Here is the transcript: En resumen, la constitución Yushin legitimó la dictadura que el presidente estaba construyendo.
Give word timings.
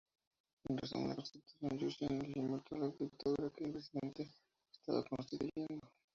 En 0.67 0.79
resumen, 0.79 1.09
la 1.09 1.15
constitución 1.17 1.77
Yushin 1.77 2.17
legitimó 2.17 2.59
la 2.71 2.87
dictadura 2.87 3.51
que 3.55 3.65
el 3.65 3.71
presidente 3.73 4.31
estaba 4.71 5.03
construyendo. 5.03 5.77